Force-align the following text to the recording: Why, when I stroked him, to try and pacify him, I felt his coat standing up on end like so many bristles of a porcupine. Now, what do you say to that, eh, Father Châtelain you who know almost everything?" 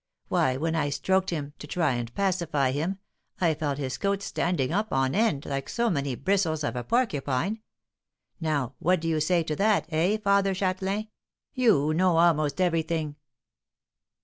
Why, 0.29 0.57
when 0.57 0.73
I 0.75 0.89
stroked 0.89 1.29
him, 1.29 1.53
to 1.59 1.67
try 1.67 1.91
and 1.93 2.11
pacify 2.15 2.71
him, 2.71 2.97
I 3.39 3.53
felt 3.53 3.77
his 3.77 3.99
coat 3.99 4.23
standing 4.23 4.71
up 4.71 4.91
on 4.91 5.13
end 5.13 5.45
like 5.45 5.69
so 5.69 5.91
many 5.91 6.15
bristles 6.15 6.63
of 6.63 6.75
a 6.75 6.83
porcupine. 6.83 7.59
Now, 8.39 8.73
what 8.79 8.99
do 8.99 9.07
you 9.07 9.19
say 9.19 9.43
to 9.43 9.55
that, 9.57 9.85
eh, 9.89 10.17
Father 10.17 10.55
Châtelain 10.55 11.09
you 11.53 11.73
who 11.79 11.93
know 11.93 12.17
almost 12.17 12.59
everything?" 12.59 13.15